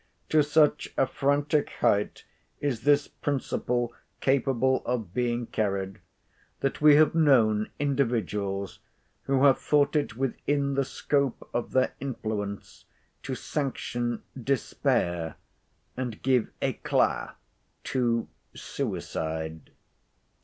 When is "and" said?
15.95-16.23